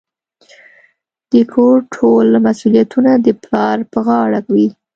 د 1.31 1.33
کور 1.53 1.77
ټول 1.95 2.27
مسوليتونه 2.45 3.11
د 3.25 3.27
پلار 3.43 3.77
په 3.91 3.99
غاړه 4.07 4.39
وي. 4.53 4.67